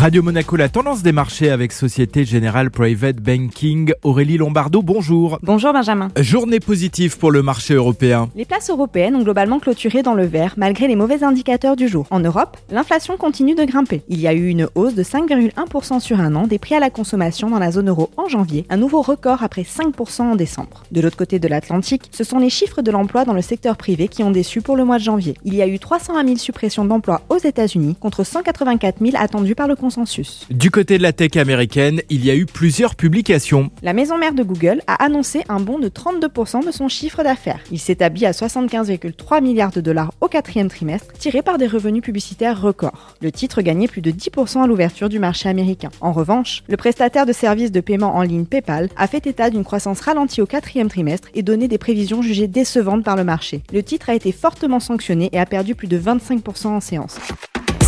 Radio 0.00 0.22
Monaco, 0.22 0.56
la 0.56 0.70
tendance 0.70 1.02
des 1.02 1.12
marchés 1.12 1.50
avec 1.50 1.72
Société 1.72 2.24
Générale 2.24 2.70
Private 2.70 3.16
Banking. 3.16 3.92
Aurélie 4.02 4.38
Lombardo, 4.38 4.80
bonjour. 4.80 5.38
Bonjour 5.42 5.74
Benjamin. 5.74 6.08
Journée 6.16 6.58
positive 6.58 7.18
pour 7.18 7.30
le 7.30 7.42
marché 7.42 7.74
européen. 7.74 8.30
Les 8.34 8.46
places 8.46 8.70
européennes 8.70 9.14
ont 9.14 9.22
globalement 9.22 9.60
clôturé 9.60 10.02
dans 10.02 10.14
le 10.14 10.24
vert 10.24 10.54
malgré 10.56 10.88
les 10.88 10.96
mauvais 10.96 11.22
indicateurs 11.22 11.76
du 11.76 11.86
jour. 11.86 12.06
En 12.08 12.20
Europe, 12.20 12.56
l'inflation 12.70 13.18
continue 13.18 13.54
de 13.54 13.62
grimper. 13.64 14.02
Il 14.08 14.18
y 14.22 14.26
a 14.26 14.32
eu 14.32 14.46
une 14.48 14.68
hausse 14.74 14.94
de 14.94 15.02
5,1% 15.02 16.00
sur 16.00 16.18
un 16.18 16.34
an 16.34 16.46
des 16.46 16.58
prix 16.58 16.76
à 16.76 16.80
la 16.80 16.88
consommation 16.88 17.50
dans 17.50 17.58
la 17.58 17.70
zone 17.70 17.90
euro 17.90 18.08
en 18.16 18.26
janvier, 18.26 18.64
un 18.70 18.78
nouveau 18.78 19.02
record 19.02 19.42
après 19.42 19.64
5% 19.64 20.22
en 20.22 20.34
décembre. 20.34 20.82
De 20.92 21.02
l'autre 21.02 21.18
côté 21.18 21.38
de 21.38 21.46
l'Atlantique, 21.46 22.04
ce 22.10 22.24
sont 22.24 22.38
les 22.38 22.48
chiffres 22.48 22.80
de 22.80 22.90
l'emploi 22.90 23.26
dans 23.26 23.34
le 23.34 23.42
secteur 23.42 23.76
privé 23.76 24.08
qui 24.08 24.22
ont 24.22 24.30
déçu 24.30 24.62
pour 24.62 24.78
le 24.78 24.86
mois 24.86 24.96
de 24.96 25.04
janvier. 25.04 25.34
Il 25.44 25.54
y 25.54 25.60
a 25.60 25.66
eu 25.66 25.78
301 25.78 26.24
000 26.24 26.36
suppressions 26.38 26.86
d'emplois 26.86 27.20
aux 27.28 27.36
États-Unis 27.36 27.96
contre 28.00 28.24
184 28.24 28.96
000 29.04 29.12
attendus 29.18 29.54
par 29.54 29.68
le 29.68 29.76
consensus. 29.90 30.46
Du 30.50 30.70
côté 30.70 30.98
de 30.98 31.02
la 31.02 31.12
tech 31.12 31.36
américaine, 31.36 32.00
il 32.10 32.24
y 32.24 32.30
a 32.30 32.36
eu 32.36 32.46
plusieurs 32.46 32.94
publications. 32.94 33.70
La 33.82 33.92
maison 33.92 34.18
mère 34.18 34.34
de 34.34 34.44
Google 34.44 34.82
a 34.86 35.02
annoncé 35.02 35.42
un 35.48 35.58
bond 35.58 35.80
de 35.80 35.88
32% 35.88 36.64
de 36.64 36.70
son 36.70 36.86
chiffre 36.86 37.24
d'affaires. 37.24 37.58
Il 37.72 37.80
s'établit 37.80 38.24
à 38.24 38.30
75,3 38.30 39.42
milliards 39.42 39.72
de 39.72 39.80
dollars 39.80 40.12
au 40.20 40.28
quatrième 40.28 40.68
trimestre, 40.68 41.12
tiré 41.14 41.42
par 41.42 41.58
des 41.58 41.66
revenus 41.66 42.04
publicitaires 42.04 42.62
records. 42.62 43.16
Le 43.20 43.32
titre 43.32 43.62
gagnait 43.62 43.88
plus 43.88 44.00
de 44.00 44.12
10% 44.12 44.62
à 44.62 44.66
l'ouverture 44.68 45.08
du 45.08 45.18
marché 45.18 45.48
américain. 45.48 45.90
En 46.00 46.12
revanche, 46.12 46.62
le 46.68 46.76
prestataire 46.76 47.26
de 47.26 47.32
services 47.32 47.72
de 47.72 47.80
paiement 47.80 48.14
en 48.14 48.22
ligne 48.22 48.44
PayPal 48.44 48.90
a 48.96 49.08
fait 49.08 49.26
état 49.26 49.50
d'une 49.50 49.64
croissance 49.64 50.00
ralentie 50.02 50.40
au 50.40 50.46
quatrième 50.46 50.88
trimestre 50.88 51.28
et 51.34 51.42
donné 51.42 51.66
des 51.66 51.78
prévisions 51.78 52.22
jugées 52.22 52.46
décevantes 52.46 53.02
par 53.02 53.16
le 53.16 53.24
marché. 53.24 53.64
Le 53.72 53.82
titre 53.82 54.10
a 54.10 54.14
été 54.14 54.30
fortement 54.30 54.78
sanctionné 54.78 55.30
et 55.32 55.38
a 55.40 55.46
perdu 55.46 55.74
plus 55.74 55.88
de 55.88 55.98
25% 55.98 56.68
en 56.68 56.80
séance. 56.80 57.18